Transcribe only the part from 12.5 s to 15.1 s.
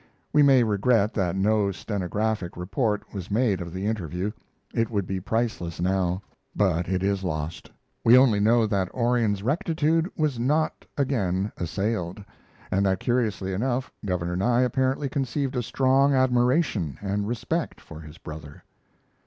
and that curiously enough Governor Nye apparently